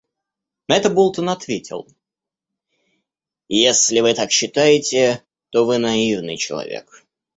На 0.67 0.77
это 0.77 0.89
Болтон 0.89 1.29
ответил: 1.29 1.87
«Если 3.47 3.99
Вы 3.99 4.15
так 4.15 4.31
считаете, 4.31 5.21
то 5.51 5.63
Вы 5.67 5.77
наивный 5.77 6.37
человек. 6.37 7.05